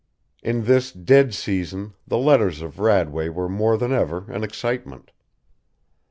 [0.41, 5.11] In this dead season the letters of Radway were more than ever an excitement.